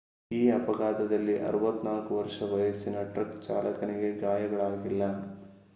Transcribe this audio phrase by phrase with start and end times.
[0.31, 5.03] ಈ ಅಪಘಾತದಲ್ಲಿ 64 ವರ್ಷ ವಯಸ್ಸಿನ ಟ್ರಕ್ ಚಾಲಕನಿಗೆ ಗಾಯಗಳಾಗಿಲ್ಲ